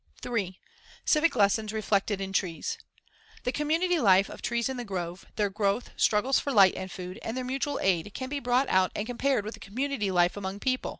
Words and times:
3. 0.23 0.59
Civic 1.05 1.35
lessons 1.35 1.71
reflected 1.71 2.19
in 2.19 2.33
trees: 2.33 2.79
The 3.43 3.51
community 3.51 3.99
life 3.99 4.29
of 4.31 4.41
trees 4.41 4.67
in 4.67 4.77
the 4.77 4.83
grove, 4.83 5.27
their 5.35 5.51
growth, 5.51 5.91
struggles 5.95 6.39
for 6.39 6.51
light 6.51 6.73
and 6.75 6.91
food 6.91 7.19
and 7.21 7.37
their 7.37 7.45
mutual 7.45 7.79
aid 7.79 8.11
can 8.15 8.27
be 8.27 8.39
brought 8.39 8.67
out 8.69 8.91
and 8.95 9.05
compared 9.05 9.45
with 9.45 9.53
the 9.53 9.59
community 9.59 10.09
life 10.09 10.35
among 10.35 10.59
people. 10.59 10.89